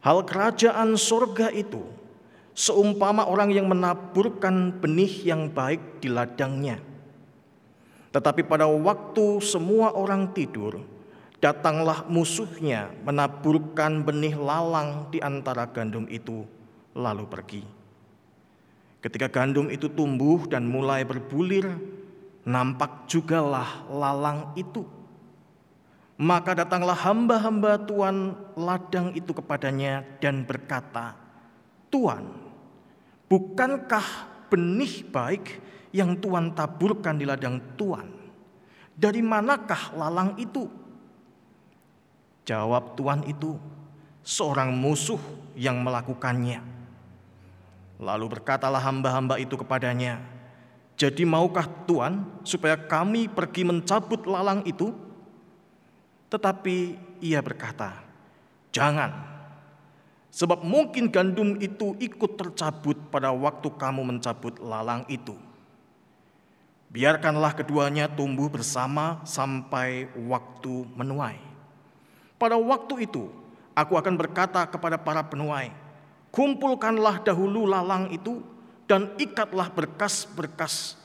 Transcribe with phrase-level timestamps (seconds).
[0.01, 1.81] Hal kerajaan surga itu
[2.57, 6.81] seumpama orang yang menaburkan benih yang baik di ladangnya.
[8.11, 10.83] Tetapi pada waktu semua orang tidur,
[11.41, 16.45] datanglah musuhnya menaburkan benih lalang di antara gandum itu,
[16.93, 17.63] lalu pergi.
[19.01, 21.65] Ketika gandum itu tumbuh dan mulai berbulir,
[22.45, 24.85] nampak jugalah lalang itu.
[26.21, 31.17] Maka datanglah hamba-hamba Tuhan ladang itu kepadanya dan berkata,
[31.89, 32.29] Tuhan,
[33.25, 34.05] bukankah
[34.53, 35.57] benih baik
[35.89, 38.05] yang Tuhan taburkan di ladang Tuhan?
[38.93, 40.69] Dari manakah lalang itu?
[42.45, 43.57] Jawab Tuhan itu,
[44.21, 45.21] seorang musuh
[45.57, 46.61] yang melakukannya.
[47.97, 50.21] Lalu berkatalah hamba-hamba itu kepadanya,
[51.01, 54.93] jadi maukah Tuhan supaya kami pergi mencabut lalang itu?
[56.29, 56.77] Tetapi
[57.25, 58.05] ia berkata,
[58.69, 59.09] jangan.
[60.29, 65.33] Sebab mungkin gandum itu ikut tercabut pada waktu kamu mencabut lalang itu.
[66.93, 71.41] Biarkanlah keduanya tumbuh bersama sampai waktu menuai.
[72.37, 73.25] Pada waktu itu,
[73.73, 75.73] aku akan berkata kepada para penuai,
[76.29, 78.50] kumpulkanlah dahulu lalang itu
[78.91, 80.99] dan ikatlah berkas-berkas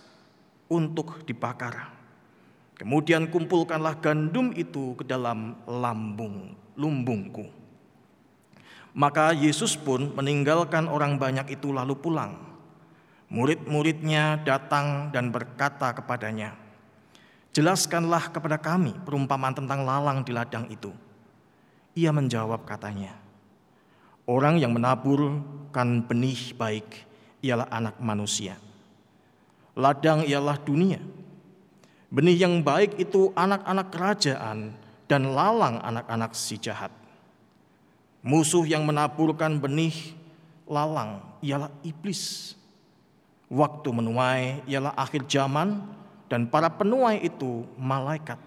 [0.67, 1.95] untuk dibakar.
[2.75, 7.47] Kemudian kumpulkanlah gandum itu ke dalam lambung lumbungku.
[8.91, 12.35] Maka Yesus pun meninggalkan orang banyak itu lalu pulang.
[13.31, 16.59] Murid-muridnya datang dan berkata kepadanya,
[17.55, 20.91] Jelaskanlah kepada kami perumpamaan tentang lalang di ladang itu.
[21.95, 23.15] Ia menjawab katanya,
[24.27, 27.06] Orang yang menaburkan benih baik
[27.47, 28.59] ialah anak manusia.
[29.79, 30.99] Ladang ialah dunia.
[32.11, 34.75] Benih yang baik itu anak-anak kerajaan
[35.07, 36.91] dan lalang anak-anak si jahat.
[38.27, 39.95] Musuh yang menaburkan benih
[40.67, 42.55] lalang ialah iblis.
[43.47, 45.87] Waktu menuai ialah akhir zaman
[46.27, 48.39] dan para penuai itu malaikat.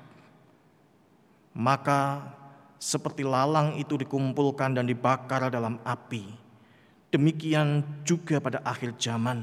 [1.55, 2.27] Maka
[2.79, 6.38] seperti lalang itu dikumpulkan dan dibakar dalam api
[7.09, 9.41] Demikian juga pada akhir zaman.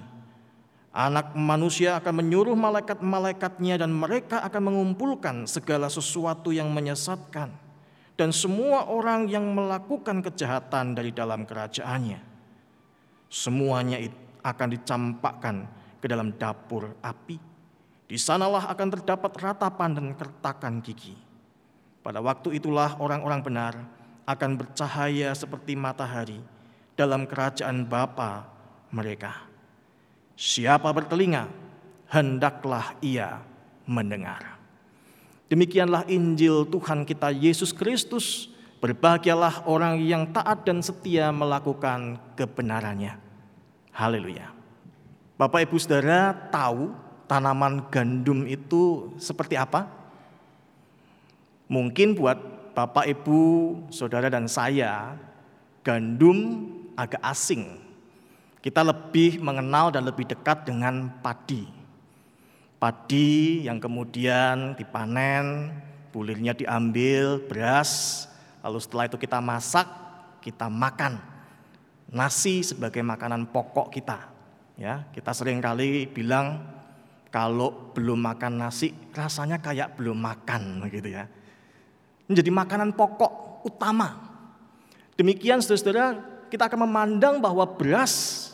[0.97, 7.53] Anak manusia akan menyuruh malaikat-malaikatnya dan mereka akan mengumpulkan segala sesuatu yang menyesatkan
[8.17, 12.17] dan semua orang yang melakukan kejahatan dari dalam kerajaannya.
[13.29, 14.01] Semuanya
[14.41, 15.57] akan dicampakkan
[16.01, 17.37] ke dalam dapur api.
[18.07, 21.13] Di sanalah akan terdapat ratapan dan kertakan gigi.
[22.01, 23.75] Pada waktu itulah orang-orang benar
[24.25, 26.41] akan bercahaya seperti matahari
[26.97, 28.49] dalam kerajaan Bapa
[28.91, 29.45] mereka.
[30.37, 31.49] Siapa bertelinga,
[32.09, 33.41] hendaklah ia
[33.85, 34.57] mendengar.
[35.47, 38.51] Demikianlah Injil Tuhan kita Yesus Kristus.
[38.77, 43.17] Berbahagialah orang yang taat dan setia melakukan kebenarannya.
[43.89, 44.53] Haleluya.
[45.41, 46.93] Bapak Ibu Saudara tahu
[47.25, 49.89] tanaman gandum itu seperti apa?
[51.73, 52.37] Mungkin buat
[52.77, 53.41] Bapak Ibu,
[53.89, 55.17] Saudara dan saya,
[55.81, 57.79] gandum agak asing.
[58.65, 61.69] Kita lebih mengenal dan lebih dekat dengan padi.
[62.83, 65.71] Padi yang kemudian dipanen,
[66.11, 68.25] bulirnya diambil, beras,
[68.65, 69.87] lalu setelah itu kita masak,
[70.43, 71.21] kita makan.
[72.11, 74.19] Nasi sebagai makanan pokok kita.
[74.77, 76.61] Ya, kita sering kali bilang
[77.33, 81.25] kalau belum makan nasi rasanya kayak belum makan gitu ya.
[82.29, 84.37] Menjadi makanan pokok utama.
[85.17, 88.49] Demikian saudara-saudara kita akan memandang bahwa beras,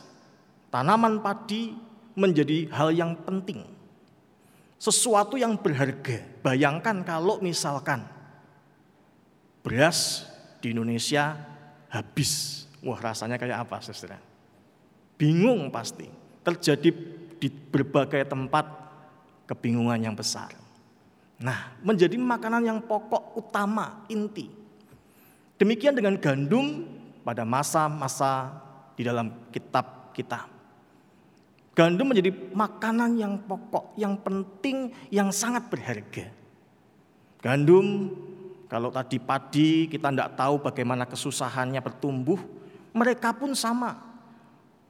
[0.75, 1.71] tanaman padi
[2.19, 3.63] menjadi hal yang penting.
[4.75, 6.19] Sesuatu yang berharga.
[6.43, 8.03] Bayangkan kalau misalkan
[9.63, 10.27] beras
[10.59, 11.39] di Indonesia
[11.87, 12.67] habis.
[12.83, 14.19] Wah rasanya kayak apa saudara?
[15.15, 16.11] Bingung pasti.
[16.43, 16.91] Terjadi
[17.39, 18.67] di berbagai tempat
[19.47, 20.51] kebingungan yang besar.
[21.39, 24.51] Nah, menjadi makanan yang pokok utama, inti.
[25.55, 28.53] Demikian dengan gandum pada masa-masa
[28.99, 30.47] di dalam kitab kita.
[31.73, 36.29] Gandum menjadi makanan yang pokok, yang penting, yang sangat berharga.
[37.41, 38.13] Gandum,
[38.69, 42.37] kalau tadi padi kita tidak tahu bagaimana kesusahannya bertumbuh,
[42.93, 43.99] mereka pun sama.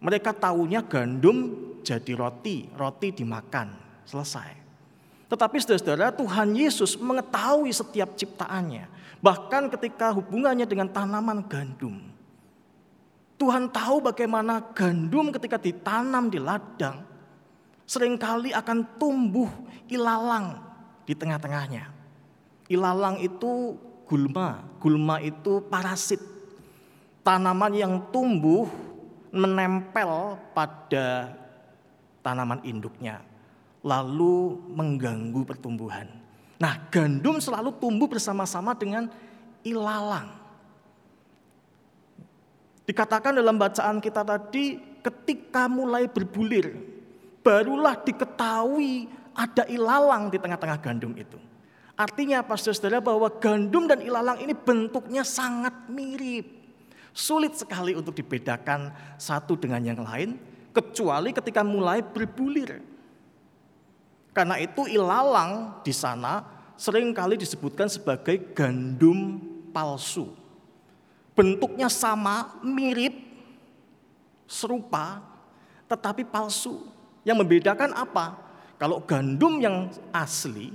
[0.02, 1.54] Mereka tahunya gandum
[1.86, 3.70] jadi roti, roti dimakan,
[4.02, 4.58] selesai.
[5.32, 8.84] Tetapi saudara-saudara Tuhan Yesus mengetahui setiap ciptaannya.
[9.22, 12.11] Bahkan ketika hubungannya dengan tanaman gandum.
[13.42, 17.02] Tuhan tahu bagaimana gandum ketika ditanam di ladang
[17.82, 19.50] sering kali akan tumbuh
[19.90, 20.62] ilalang
[21.02, 21.90] di tengah-tengahnya.
[22.70, 23.74] Ilalang itu
[24.06, 26.22] gulma, gulma itu parasit.
[27.26, 28.70] Tanaman yang tumbuh
[29.34, 31.34] menempel pada
[32.22, 33.26] tanaman induknya
[33.82, 36.06] lalu mengganggu pertumbuhan.
[36.62, 39.10] Nah, gandum selalu tumbuh bersama-sama dengan
[39.66, 40.41] ilalang.
[42.82, 46.74] Dikatakan dalam bacaan kita tadi, ketika mulai berbulir,
[47.42, 51.38] barulah diketahui ada ilalang di tengah-tengah gandum itu.
[51.94, 56.62] Artinya apa saudara bahwa gandum dan ilalang ini bentuknya sangat mirip.
[57.12, 58.90] Sulit sekali untuk dibedakan
[59.20, 60.40] satu dengan yang lain,
[60.72, 62.80] kecuali ketika mulai berbulir.
[64.32, 66.40] Karena itu ilalang di sana
[66.74, 69.36] sering kali disebutkan sebagai gandum
[69.76, 70.41] palsu
[71.32, 73.12] bentuknya sama, mirip,
[74.44, 75.24] serupa,
[75.88, 76.84] tetapi palsu.
[77.22, 78.36] Yang membedakan apa?
[78.76, 80.74] Kalau gandum yang asli,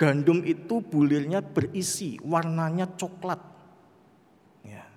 [0.00, 3.38] gandum itu bulirnya berisi, warnanya coklat.
[4.64, 4.88] Ya.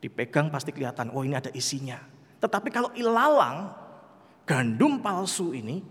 [0.00, 2.00] Dipegang pasti kelihatan, oh ini ada isinya.
[2.40, 3.68] Tetapi kalau ilalang,
[4.48, 5.84] gandum palsu ini,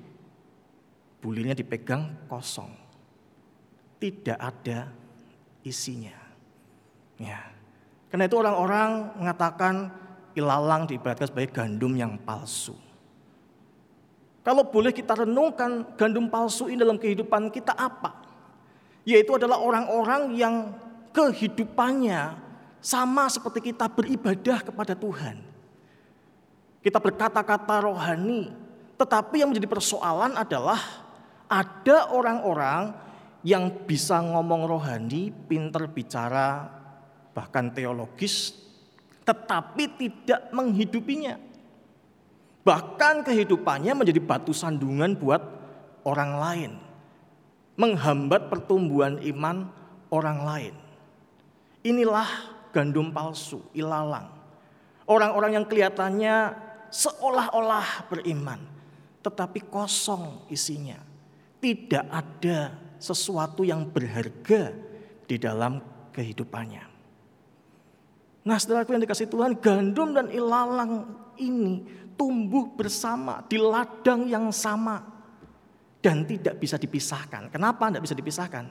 [1.21, 2.73] bulirnya dipegang kosong.
[4.01, 4.89] Tidak ada
[5.61, 6.17] isinya.
[7.21, 7.52] Ya.
[8.13, 9.89] Karena itu orang-orang mengatakan
[10.37, 12.77] ilalang diibaratkan sebagai gandum yang palsu.
[14.45, 18.13] Kalau boleh kita renungkan gandum palsu ini dalam kehidupan kita apa?
[19.01, 20.77] Yaitu adalah orang-orang yang
[21.09, 22.37] kehidupannya
[22.77, 25.41] sama seperti kita beribadah kepada Tuhan.
[26.85, 28.53] Kita berkata-kata rohani,
[28.93, 30.77] tetapi yang menjadi persoalan adalah
[31.49, 32.93] ada orang-orang
[33.41, 36.82] yang bisa ngomong rohani, pinter bicara
[37.33, 38.53] bahkan teologis,
[39.25, 41.35] tetapi tidak menghidupinya.
[42.63, 45.43] Bahkan kehidupannya menjadi batu sandungan buat
[46.07, 46.71] orang lain,
[47.75, 49.67] menghambat pertumbuhan iman
[50.07, 50.73] orang lain.
[51.83, 52.29] Inilah
[52.71, 54.31] gandum palsu, ilalang.
[55.03, 56.55] Orang-orang yang kelihatannya
[56.87, 58.63] seolah-olah beriman,
[59.19, 60.95] tetapi kosong isinya.
[61.59, 64.71] Tidak ada sesuatu yang berharga
[65.27, 65.83] di dalam
[66.15, 66.92] kehidupannya.
[68.43, 71.07] Nah setelah yang dikasih Tuhan, gandum dan ilalang
[71.39, 71.83] ini
[72.19, 74.99] tumbuh bersama di ladang yang sama.
[76.03, 77.47] Dan tidak bisa dipisahkan.
[77.47, 78.67] Kenapa tidak bisa dipisahkan?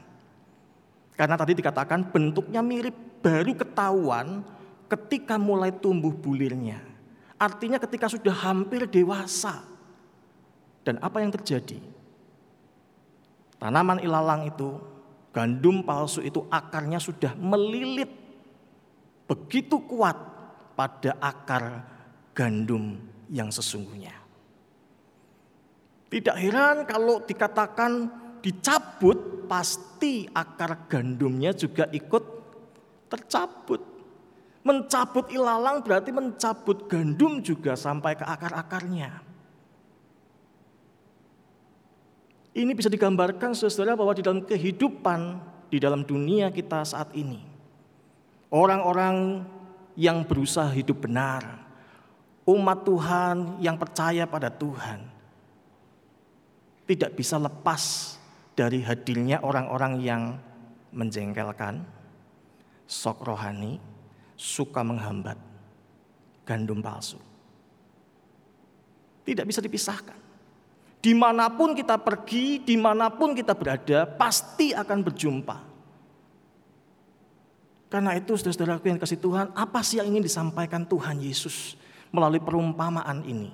[1.17, 2.93] Karena tadi dikatakan bentuknya mirip,
[3.25, 4.45] baru ketahuan
[4.93, 6.85] ketika mulai tumbuh bulirnya.
[7.41, 9.65] Artinya ketika sudah hampir dewasa.
[10.85, 11.81] Dan apa yang terjadi?
[13.57, 14.77] Tanaman ilalang itu,
[15.33, 18.22] gandum palsu itu akarnya sudah melilit
[19.27, 20.17] begitu kuat
[20.75, 21.85] pada akar
[22.33, 22.97] gandum
[23.29, 24.13] yang sesungguhnya.
[26.13, 28.11] Tidak heran kalau dikatakan
[28.45, 32.25] dicabut, pasti akar gandumnya juga ikut
[33.09, 33.81] tercabut.
[34.63, 39.25] Mencabut ilalang berarti mencabut gandum juga sampai ke akar-akarnya.
[42.53, 45.41] Ini bisa digambarkan saudara bahwa di dalam kehidupan
[45.73, 47.52] di dalam dunia kita saat ini
[48.53, 49.49] Orang-orang
[49.97, 51.41] yang berusaha hidup benar,
[52.45, 55.09] umat Tuhan yang percaya pada Tuhan,
[56.85, 58.15] tidak bisa lepas
[58.53, 60.37] dari hadirnya orang-orang yang
[60.93, 61.81] menjengkelkan,
[62.85, 63.81] sok rohani,
[64.37, 65.41] suka menghambat,
[66.45, 67.17] gandum palsu.
[69.25, 70.21] Tidak bisa dipisahkan.
[71.01, 75.72] Di mana pun kita pergi, di mana pun kita berada, pasti akan berjumpa
[77.93, 81.77] karena itu saudara-saudaraku yang kasih Tuhan, apa sih yang ingin disampaikan Tuhan Yesus
[82.09, 83.53] melalui perumpamaan ini?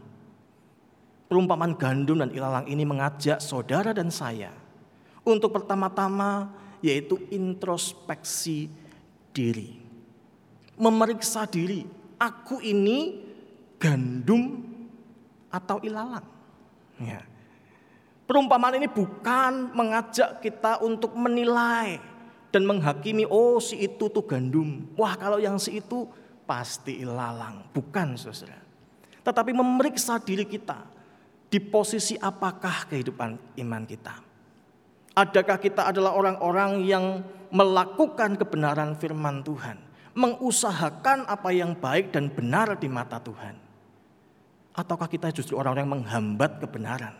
[1.26, 4.54] Perumpamaan gandum dan ilalang ini mengajak saudara dan saya
[5.26, 8.70] untuk pertama-tama yaitu introspeksi
[9.34, 9.74] diri.
[10.78, 11.82] Memeriksa diri,
[12.14, 13.18] aku ini
[13.82, 14.62] gandum
[15.50, 16.22] atau ilalang.
[17.02, 17.26] Ya.
[18.30, 21.98] Perumpamaan ini bukan mengajak kita untuk menilai
[22.48, 24.88] dan menghakimi oh si itu tuh gandum.
[24.96, 26.08] Wah kalau yang si itu
[26.48, 27.68] pasti ilalang.
[27.72, 28.64] Bukan saudara.
[29.20, 30.96] Tetapi memeriksa diri kita.
[31.48, 34.20] Di posisi apakah kehidupan iman kita?
[35.16, 39.80] Adakah kita adalah orang-orang yang melakukan kebenaran firman Tuhan,
[40.12, 43.56] mengusahakan apa yang baik dan benar di mata Tuhan?
[44.76, 47.16] Ataukah kita justru orang-orang yang menghambat kebenaran?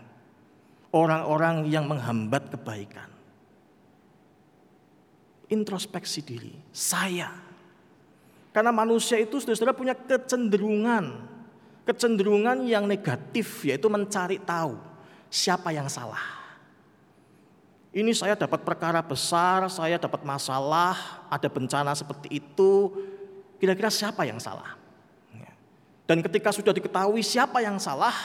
[0.93, 3.18] Orang-orang yang menghambat kebaikan?
[5.49, 7.33] Introspeksi diri, saya.
[8.53, 11.25] Karena manusia itu saudara punya kecenderungan,
[11.89, 14.77] kecenderungan yang negatif yaitu mencari tahu
[15.33, 16.39] siapa yang salah.
[17.89, 22.93] Ini saya dapat perkara besar, saya dapat masalah, ada bencana seperti itu.
[23.57, 24.77] Kira-kira siapa yang salah?
[26.09, 28.17] Dan ketika sudah diketahui siapa yang salah,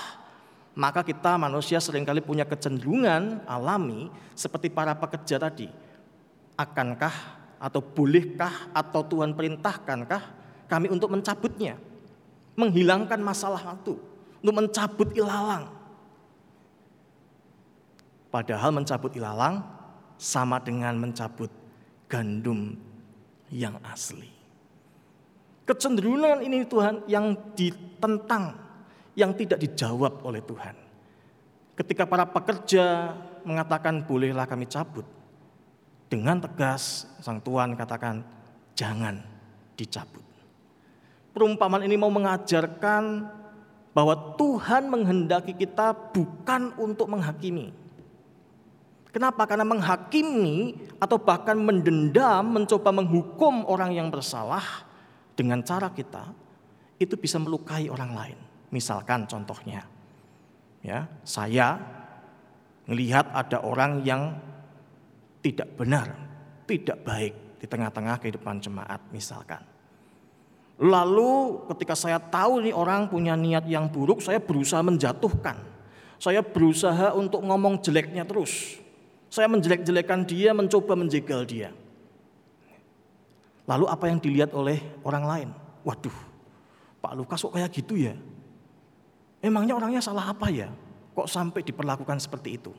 [0.72, 5.68] maka kita manusia sering kali punya kecenderungan alami seperti para pekerja tadi.
[6.54, 7.16] Akankah
[7.58, 10.24] atau bolehkah atau Tuhan perintahkankah
[10.70, 11.80] kami untuk mencabutnya?
[12.54, 13.98] Menghilangkan masalah itu,
[14.44, 15.66] untuk mencabut ilalang.
[18.30, 19.66] Padahal mencabut ilalang
[20.18, 21.50] sama dengan mencabut
[22.06, 22.78] gandum
[23.50, 24.30] yang asli.
[25.64, 28.54] Kecenderungan ini Tuhan yang ditentang,
[29.16, 30.76] yang tidak dijawab oleh Tuhan.
[31.74, 33.16] Ketika para pekerja
[33.48, 35.08] mengatakan bolehlah kami cabut,
[36.14, 38.22] dengan tegas sang Tuhan katakan
[38.78, 39.18] jangan
[39.74, 40.22] dicabut.
[41.34, 43.26] Perumpamaan ini mau mengajarkan
[43.98, 47.74] bahwa Tuhan menghendaki kita bukan untuk menghakimi.
[49.10, 49.50] Kenapa?
[49.50, 54.86] Karena menghakimi atau bahkan mendendam, mencoba menghukum orang yang bersalah
[55.34, 56.30] dengan cara kita
[57.02, 58.40] itu bisa melukai orang lain.
[58.70, 59.82] Misalkan contohnya,
[60.86, 61.82] ya saya
[62.86, 64.53] melihat ada orang yang
[65.44, 66.08] tidak benar,
[66.64, 69.60] tidak baik di tengah-tengah kehidupan jemaat misalkan.
[70.80, 75.60] Lalu ketika saya tahu nih orang punya niat yang buruk, saya berusaha menjatuhkan.
[76.18, 78.80] Saya berusaha untuk ngomong jeleknya terus.
[79.28, 81.76] Saya menjelek-jelekan dia, mencoba menjegal dia.
[83.68, 85.50] Lalu apa yang dilihat oleh orang lain?
[85.84, 86.16] Waduh,
[87.04, 88.16] Pak Lukas kok kayak gitu ya?
[89.44, 90.72] Emangnya orangnya salah apa ya?
[91.12, 92.72] Kok sampai diperlakukan seperti itu?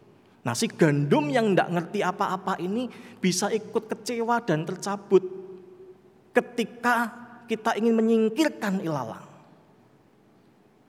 [0.44, 2.86] Nah si gandum yang tidak ngerti apa-apa ini
[3.18, 5.24] bisa ikut kecewa dan tercabut
[6.36, 7.08] ketika
[7.48, 9.24] kita ingin menyingkirkan ilalang.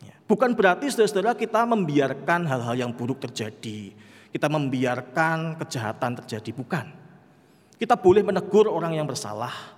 [0.04, 3.96] Ya, bukan berarti saudara-saudara kita membiarkan hal-hal yang buruk terjadi.
[4.36, 6.52] Kita membiarkan kejahatan terjadi.
[6.52, 6.86] Bukan.
[7.80, 9.76] Kita boleh menegur orang yang bersalah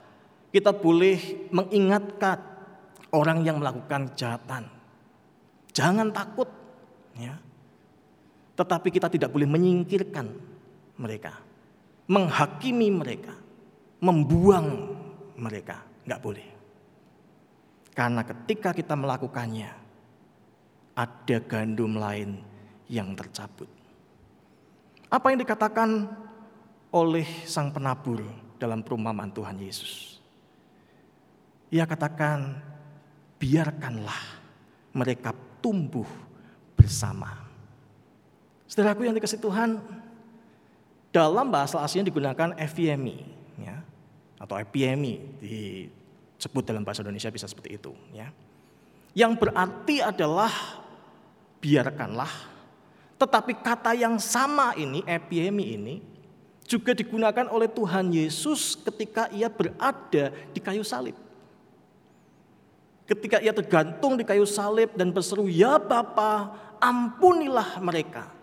[0.57, 2.39] kita boleh mengingatkan
[3.11, 4.63] orang yang melakukan kejahatan.
[5.75, 6.49] Jangan takut,
[7.19, 7.35] ya.
[8.57, 10.27] Tetapi kita tidak boleh menyingkirkan
[10.97, 11.37] mereka,
[12.09, 13.37] menghakimi mereka,
[14.01, 14.97] membuang
[15.37, 16.47] mereka, nggak boleh.
[17.93, 19.69] Karena ketika kita melakukannya,
[20.97, 22.41] ada gandum lain
[22.89, 23.69] yang tercabut.
[25.07, 26.09] Apa yang dikatakan
[26.89, 28.25] oleh sang penabur
[28.57, 30.17] dalam perumpamaan Tuhan Yesus?
[31.69, 32.57] Ia katakan,
[33.37, 34.21] biarkanlah
[34.97, 36.07] mereka tumbuh
[36.73, 37.46] bersama.
[38.67, 39.79] Saudaraku yang dikasih Tuhan,
[41.15, 43.23] dalam bahasa aslinya digunakan epimi,
[43.57, 43.79] ya,
[44.37, 48.29] atau epimi disebut dalam bahasa Indonesia bisa seperti itu, ya.
[49.15, 50.51] Yang berarti adalah
[51.63, 52.29] biarkanlah,
[53.17, 55.95] tetapi kata yang sama ini, epimi ini,
[56.67, 61.15] juga digunakan oleh Tuhan Yesus ketika ia berada di kayu salib.
[63.07, 66.51] Ketika ia tergantung di kayu salib dan berseru, "Ya Bapa,
[66.83, 68.36] ampunilah mereka."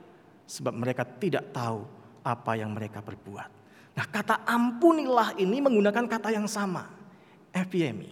[0.45, 1.85] Sebab mereka tidak tahu
[2.25, 3.51] apa yang mereka perbuat.
[3.95, 6.91] Nah, kata ampunilah ini menggunakan kata yang sama,
[7.55, 8.11] epimi.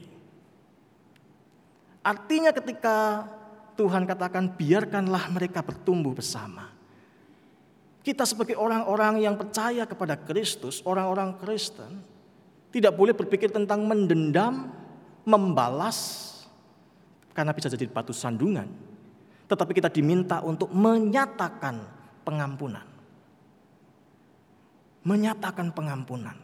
[2.02, 3.26] Artinya ketika
[3.74, 6.70] Tuhan katakan biarkanlah mereka bertumbuh bersama.
[8.02, 12.02] Kita sebagai orang-orang yang percaya kepada Kristus, orang-orang Kristen,
[12.74, 14.74] tidak boleh berpikir tentang mendendam,
[15.22, 16.30] membalas,
[17.30, 18.66] karena bisa jadi batu sandungan.
[19.46, 22.86] Tetapi kita diminta untuk menyatakan pengampunan.
[25.02, 26.38] Menyatakan pengampunan.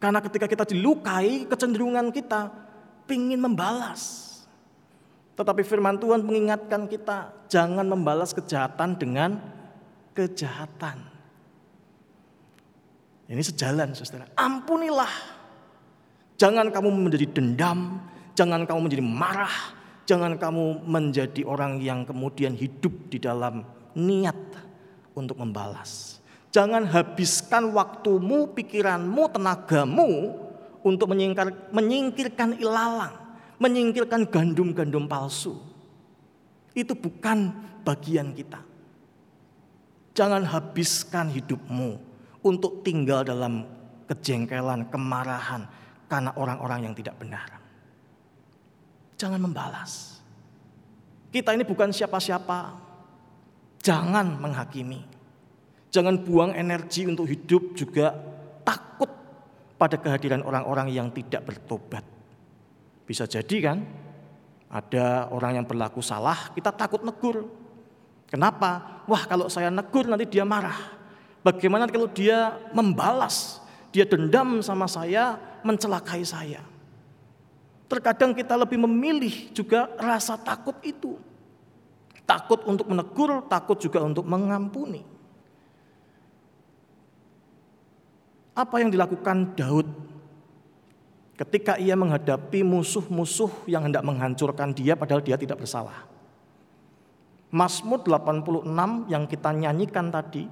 [0.00, 2.50] Karena ketika kita dilukai, kecenderungan kita
[3.10, 4.28] ingin membalas.
[5.34, 9.40] Tetapi firman Tuhan mengingatkan kita, jangan membalas kejahatan dengan
[10.14, 11.06] kejahatan.
[13.30, 14.26] Ini sejalan, saudara.
[14.34, 15.38] Ampunilah.
[16.34, 19.56] Jangan kamu menjadi dendam, Jangan kamu menjadi marah,
[20.08, 23.60] jangan kamu menjadi orang yang kemudian hidup di dalam
[23.94, 24.38] niat
[25.14, 26.20] untuk membalas.
[26.50, 30.34] Jangan habiskan waktumu, pikiranmu, tenagamu
[30.82, 33.14] untuk menyingkir, menyingkirkan ilalang,
[33.62, 35.54] menyingkirkan gandum-gandum palsu.
[36.74, 37.54] Itu bukan
[37.86, 38.66] bagian kita.
[40.10, 42.02] Jangan habiskan hidupmu
[42.42, 43.62] untuk tinggal dalam
[44.10, 45.70] kejengkelan, kemarahan
[46.10, 47.46] karena orang-orang yang tidak benar.
[49.14, 50.18] Jangan membalas.
[51.30, 52.89] Kita ini bukan siapa-siapa.
[53.80, 55.00] Jangan menghakimi.
[55.90, 58.14] Jangan buang energi untuk hidup juga
[58.62, 59.10] takut
[59.80, 62.04] pada kehadiran orang-orang yang tidak bertobat.
[63.08, 63.78] Bisa jadi kan,
[64.70, 67.48] ada orang yang berlaku salah, kita takut negur.
[68.30, 69.02] Kenapa?
[69.10, 70.78] Wah, kalau saya negur nanti dia marah.
[71.42, 73.58] Bagaimana kalau dia membalas,
[73.90, 76.62] dia dendam sama saya, mencelakai saya.
[77.90, 81.18] Terkadang kita lebih memilih juga rasa takut itu.
[82.30, 85.02] Takut untuk menegur, takut juga untuk mengampuni.
[88.54, 89.90] Apa yang dilakukan Daud
[91.34, 96.06] ketika ia menghadapi musuh-musuh yang hendak menghancurkan dia padahal dia tidak bersalah.
[97.50, 100.46] Mazmur 86 yang kita nyanyikan tadi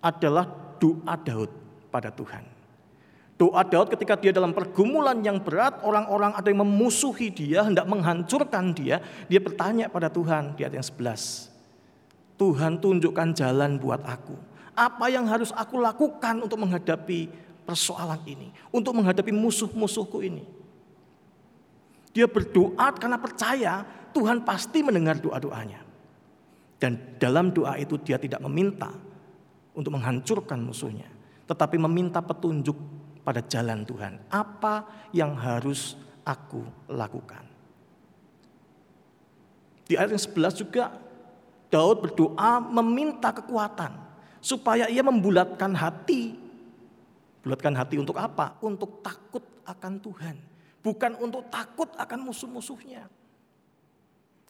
[0.00, 0.48] adalah
[0.80, 1.50] doa Daud
[1.92, 2.59] pada Tuhan.
[3.40, 8.76] Doa Daud ketika dia dalam pergumulan yang berat, orang-orang ada yang memusuhi dia, hendak menghancurkan
[8.76, 9.00] dia,
[9.32, 11.48] dia bertanya pada Tuhan di ayat yang 11.
[12.36, 14.36] Tuhan tunjukkan jalan buat aku.
[14.76, 17.32] Apa yang harus aku lakukan untuk menghadapi
[17.64, 20.44] persoalan ini, untuk menghadapi musuh-musuhku ini?
[22.12, 25.80] Dia berdoa karena percaya Tuhan pasti mendengar doa-doanya.
[26.76, 28.92] Dan dalam doa itu dia tidak meminta
[29.72, 31.08] untuk menghancurkan musuhnya,
[31.48, 32.99] tetapi meminta petunjuk
[33.30, 34.18] pada jalan Tuhan.
[34.26, 35.94] Apa yang harus
[36.26, 37.46] aku lakukan?
[39.86, 40.90] Di ayat yang 11 juga
[41.70, 43.94] Daud berdoa meminta kekuatan
[44.42, 46.34] supaya ia membulatkan hati.
[47.46, 48.58] Bulatkan hati untuk apa?
[48.58, 50.34] Untuk takut akan Tuhan,
[50.82, 53.06] bukan untuk takut akan musuh-musuhnya.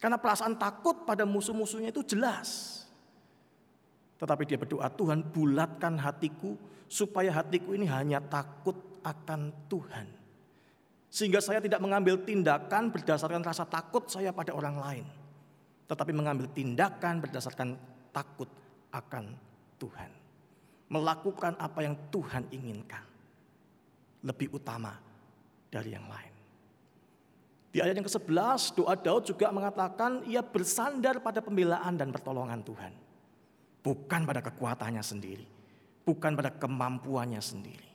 [0.01, 2.80] Karena perasaan takut pada musuh-musuhnya itu jelas.
[4.21, 6.53] Tetapi dia berdoa, Tuhan bulatkan hatiku
[6.85, 10.07] supaya hatiku ini hanya takut akan Tuhan.
[11.09, 15.07] Sehingga saya tidak mengambil tindakan berdasarkan rasa takut saya pada orang lain.
[15.89, 17.75] Tetapi mengambil tindakan berdasarkan
[18.13, 18.47] takut
[18.93, 19.35] akan
[19.81, 20.11] Tuhan.
[20.93, 23.03] Melakukan apa yang Tuhan inginkan.
[24.21, 24.95] Lebih utama
[25.73, 26.35] dari yang lain.
[27.71, 33.10] Di ayat yang ke-11 doa Daud juga mengatakan ia bersandar pada pembelaan dan pertolongan Tuhan.
[33.81, 35.47] Bukan pada kekuatannya sendiri.
[36.05, 37.89] Bukan pada kemampuannya sendiri.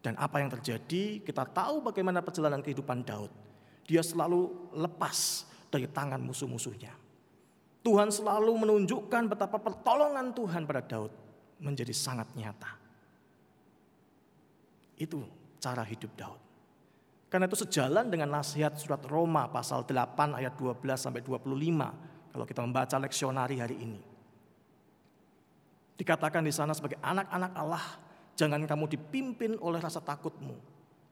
[0.00, 3.30] Dan apa yang terjadi kita tahu bagaimana perjalanan kehidupan Daud.
[3.84, 6.96] Dia selalu lepas dari tangan musuh-musuhnya.
[7.80, 11.12] Tuhan selalu menunjukkan betapa pertolongan Tuhan pada Daud
[11.60, 12.76] menjadi sangat nyata.
[14.96, 15.24] Itu
[15.60, 16.40] cara hidup Daud.
[17.30, 22.60] Karena itu sejalan dengan nasihat surat Roma pasal 8 ayat 12 sampai 25 kalau kita
[22.64, 24.09] membaca leksionari hari ini.
[26.00, 27.84] Dikatakan di sana sebagai anak-anak Allah,
[28.32, 30.56] jangan kamu dipimpin oleh rasa takutmu,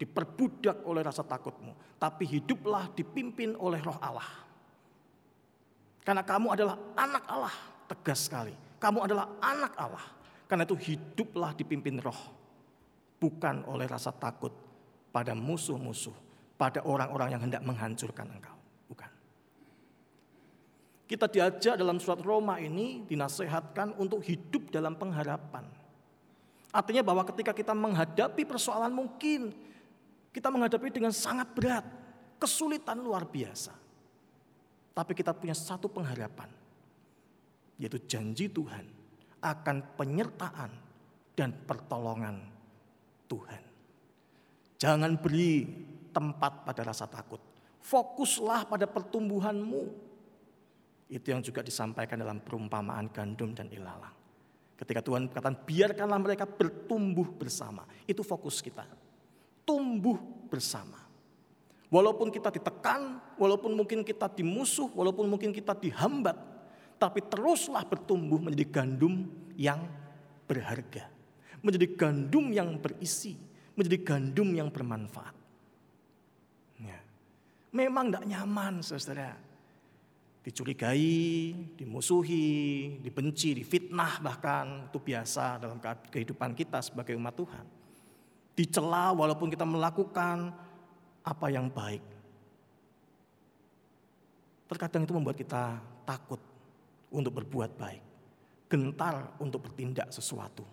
[0.00, 4.48] diperbudak oleh rasa takutmu, tapi hiduplah dipimpin oleh roh Allah.
[6.08, 7.56] Karena kamu adalah anak Allah.
[7.84, 8.56] Tegas sekali.
[8.80, 10.06] Kamu adalah anak Allah.
[10.48, 12.16] Karena itu hiduplah dipimpin roh.
[13.20, 14.56] Bukan oleh rasa takut
[15.12, 16.16] pada musuh-musuh.
[16.56, 18.57] Pada orang-orang yang hendak menghancurkan engkau.
[21.08, 25.64] Kita diajak dalam surat Roma ini dinasehatkan untuk hidup dalam pengharapan.
[26.68, 29.56] Artinya bahwa ketika kita menghadapi persoalan mungkin
[30.28, 31.82] kita menghadapi dengan sangat berat,
[32.36, 33.72] kesulitan luar biasa.
[34.92, 36.52] Tapi kita punya satu pengharapan,
[37.80, 38.84] yaitu janji Tuhan
[39.40, 40.70] akan penyertaan
[41.32, 42.42] dan pertolongan
[43.30, 43.62] Tuhan.
[44.78, 45.64] Jangan beri
[46.12, 47.40] tempat pada rasa takut.
[47.82, 50.07] Fokuslah pada pertumbuhanmu.
[51.08, 54.12] Itu yang juga disampaikan dalam perumpamaan gandum dan ilalang.
[54.78, 57.82] Ketika Tuhan berkata, biarkanlah mereka bertumbuh bersama.
[58.06, 58.86] Itu fokus kita.
[59.66, 61.02] Tumbuh bersama.
[61.88, 66.36] Walaupun kita ditekan, walaupun mungkin kita dimusuh, walaupun mungkin kita dihambat,
[67.00, 69.24] tapi teruslah bertumbuh menjadi gandum
[69.56, 69.88] yang
[70.44, 71.08] berharga,
[71.64, 73.40] menjadi gandum yang berisi,
[73.72, 75.32] menjadi gandum yang bermanfaat.
[76.84, 77.00] Ya.
[77.72, 79.47] Memang tidak nyaman, saudara.
[80.48, 85.76] Dicurigai, dimusuhi, dibenci, difitnah bahkan itu biasa dalam
[86.08, 87.66] kehidupan kita sebagai umat Tuhan.
[88.56, 90.56] Dicela walaupun kita melakukan
[91.20, 92.00] apa yang baik.
[94.72, 96.40] Terkadang itu membuat kita takut
[97.12, 98.00] untuk berbuat baik,
[98.72, 100.64] gentar untuk bertindak sesuatu.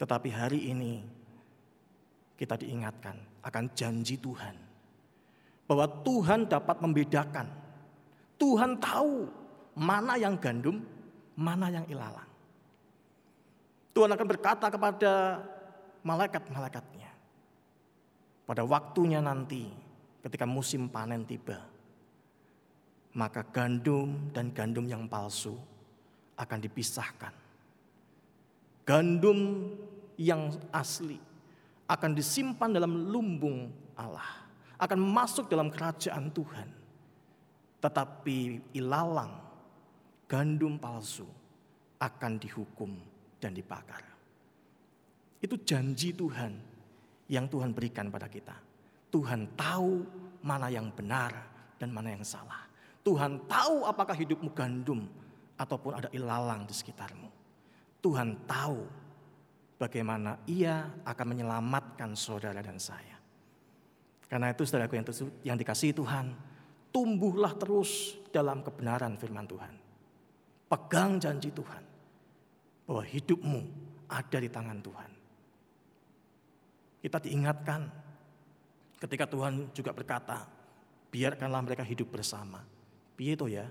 [0.00, 1.04] Tetapi hari ini
[2.40, 4.56] kita diingatkan akan janji Tuhan
[5.68, 7.63] bahwa Tuhan dapat membedakan
[8.44, 9.24] Tuhan tahu
[9.72, 10.84] mana yang gandum,
[11.32, 12.28] mana yang ilalang.
[13.96, 15.40] Tuhan akan berkata kepada
[16.04, 17.08] malaikat-malaikatnya.
[18.44, 19.64] Pada waktunya nanti
[20.20, 21.56] ketika musim panen tiba.
[23.16, 25.56] Maka gandum dan gandum yang palsu
[26.36, 27.32] akan dipisahkan.
[28.84, 29.72] Gandum
[30.20, 31.16] yang asli
[31.88, 34.44] akan disimpan dalam lumbung Allah.
[34.76, 36.83] Akan masuk dalam kerajaan Tuhan.
[37.84, 39.36] Tetapi ilalang,
[40.24, 41.28] gandum palsu
[42.00, 42.96] akan dihukum
[43.36, 44.00] dan dibakar.
[45.44, 46.56] Itu janji Tuhan
[47.28, 48.56] yang Tuhan berikan pada kita.
[49.12, 50.00] Tuhan tahu
[50.40, 51.36] mana yang benar
[51.76, 52.64] dan mana yang salah.
[53.04, 55.04] Tuhan tahu apakah hidupmu gandum
[55.60, 57.28] ataupun ada ilalang di sekitarmu.
[58.00, 58.80] Tuhan tahu
[59.76, 63.20] bagaimana ia akan menyelamatkan saudara dan saya.
[64.24, 65.06] Karena itu saudaraku yang,
[65.52, 66.32] yang dikasihi Tuhan,
[66.94, 69.74] tumbuhlah terus dalam kebenaran firman Tuhan.
[70.70, 71.82] Pegang janji Tuhan
[72.86, 73.60] bahwa hidupmu
[74.06, 75.10] ada di tangan Tuhan.
[77.02, 77.80] Kita diingatkan
[79.02, 80.46] ketika Tuhan juga berkata,
[81.10, 82.62] biarkanlah mereka hidup bersama.
[83.18, 83.66] Piye itu ya?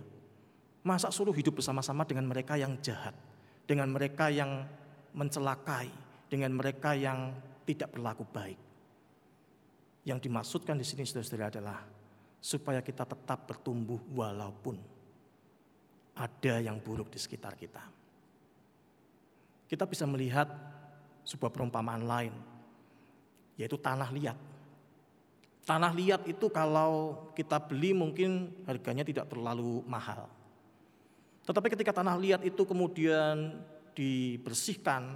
[0.83, 3.15] Masa suruh hidup bersama-sama dengan mereka yang jahat,
[3.63, 4.67] dengan mereka yang
[5.15, 5.87] mencelakai,
[6.27, 7.31] dengan mereka yang
[7.63, 8.59] tidak berlaku baik.
[10.03, 11.79] Yang dimaksudkan di sini saudara-saudara adalah
[12.43, 14.75] supaya kita tetap bertumbuh walaupun
[16.11, 17.79] ada yang buruk di sekitar kita.
[19.71, 20.51] Kita bisa melihat
[21.23, 22.35] sebuah perumpamaan lain
[23.55, 24.35] yaitu tanah liat.
[25.63, 30.27] Tanah liat itu kalau kita beli mungkin harganya tidak terlalu mahal.
[31.47, 33.63] Tetapi ketika tanah liat itu kemudian
[33.95, 35.15] dibersihkan,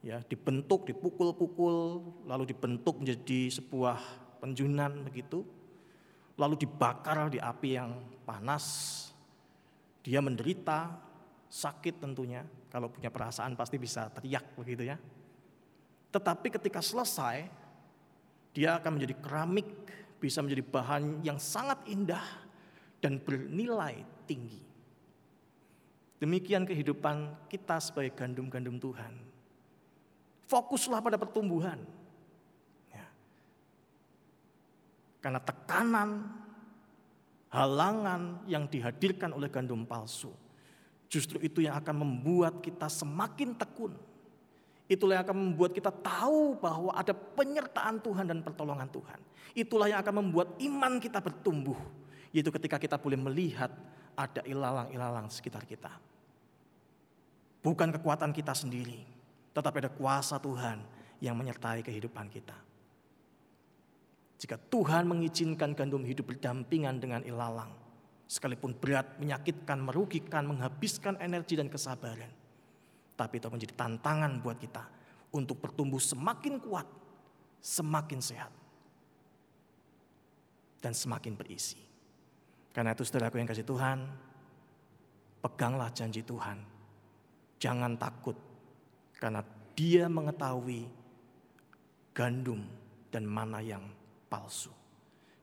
[0.00, 4.00] ya dibentuk, dipukul-pukul, lalu dibentuk menjadi sebuah
[4.40, 5.44] penjunan begitu,
[6.40, 7.92] lalu dibakar di api yang
[8.24, 8.64] panas,
[10.00, 10.96] dia menderita,
[11.52, 12.40] sakit tentunya.
[12.72, 14.96] Kalau punya perasaan pasti bisa teriak begitu ya.
[16.10, 17.44] Tetapi ketika selesai,
[18.56, 19.68] dia akan menjadi keramik,
[20.16, 22.24] bisa menjadi bahan yang sangat indah
[22.98, 24.62] dan bernilai tinggi.
[26.20, 29.14] Demikian kehidupan kita sebagai gandum-gandum Tuhan.
[30.44, 31.80] Fokuslah pada pertumbuhan.
[32.92, 33.06] Ya.
[35.20, 36.24] Karena tekanan,
[37.52, 40.32] halangan yang dihadirkan oleh gandum palsu,
[41.12, 43.92] justru itu yang akan membuat kita semakin tekun
[44.90, 49.22] Itulah yang akan membuat kita tahu bahwa ada penyertaan Tuhan dan pertolongan Tuhan.
[49.54, 51.78] Itulah yang akan membuat iman kita bertumbuh.
[52.34, 53.70] Yaitu ketika kita boleh melihat
[54.18, 55.94] ada ilalang-ilalang sekitar kita.
[57.62, 59.06] Bukan kekuatan kita sendiri,
[59.54, 60.82] tetapi ada kuasa Tuhan
[61.22, 62.58] yang menyertai kehidupan kita.
[64.40, 67.68] Jika Tuhan mengizinkan gandum hidup berdampingan dengan ilalang,
[68.24, 72.32] sekalipun berat, menyakitkan, merugikan, menghabiskan energi dan kesabaran,
[73.20, 74.80] tapi itu menjadi tantangan buat kita
[75.36, 76.88] untuk bertumbuh semakin kuat,
[77.60, 78.48] semakin sehat,
[80.80, 81.76] dan semakin berisi.
[82.72, 84.08] Karena itu saudaraku yang kasih Tuhan,
[85.44, 86.56] peganglah janji Tuhan.
[87.60, 88.40] Jangan takut,
[89.20, 89.44] karena
[89.76, 90.88] dia mengetahui
[92.16, 92.64] gandum
[93.12, 93.84] dan mana yang
[94.30, 94.70] palsu.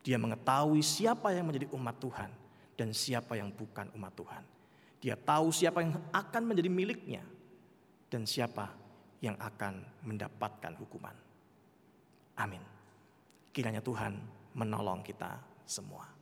[0.02, 2.32] Dia mengetahui siapa yang menjadi umat Tuhan
[2.80, 4.44] dan siapa yang bukan umat Tuhan.
[5.04, 7.24] Dia tahu siapa yang akan menjadi miliknya
[8.08, 8.72] dan siapa
[9.20, 11.14] yang akan mendapatkan hukuman.
[12.40, 12.64] Amin.
[13.52, 14.16] Kiranya Tuhan
[14.56, 16.17] menolong kita semua.